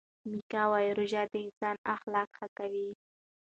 میکا 0.29 0.61
وايي 0.71 0.91
روژه 0.97 1.23
د 1.31 1.33
انسان 1.45 1.75
اخلاق 1.95 2.29
ښه 2.37 2.47
کوي. 2.57 2.89